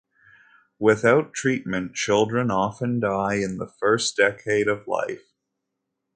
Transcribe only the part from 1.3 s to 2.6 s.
treatment, children